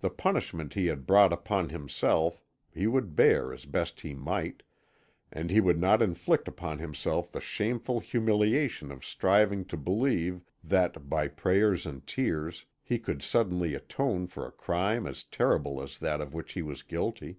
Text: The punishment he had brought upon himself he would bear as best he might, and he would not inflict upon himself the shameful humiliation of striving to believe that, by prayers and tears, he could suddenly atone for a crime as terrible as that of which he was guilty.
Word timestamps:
The 0.00 0.08
punishment 0.08 0.72
he 0.72 0.86
had 0.86 1.06
brought 1.06 1.34
upon 1.34 1.68
himself 1.68 2.40
he 2.72 2.86
would 2.86 3.14
bear 3.14 3.52
as 3.52 3.66
best 3.66 4.00
he 4.00 4.14
might, 4.14 4.62
and 5.30 5.50
he 5.50 5.60
would 5.60 5.78
not 5.78 6.00
inflict 6.00 6.48
upon 6.48 6.78
himself 6.78 7.30
the 7.30 7.42
shameful 7.42 8.00
humiliation 8.00 8.90
of 8.90 9.04
striving 9.04 9.66
to 9.66 9.76
believe 9.76 10.40
that, 10.64 11.10
by 11.10 11.28
prayers 11.28 11.84
and 11.84 12.06
tears, 12.06 12.64
he 12.82 12.98
could 12.98 13.22
suddenly 13.22 13.74
atone 13.74 14.28
for 14.28 14.46
a 14.46 14.50
crime 14.52 15.06
as 15.06 15.24
terrible 15.24 15.82
as 15.82 15.98
that 15.98 16.22
of 16.22 16.32
which 16.32 16.52
he 16.54 16.62
was 16.62 16.82
guilty. 16.82 17.36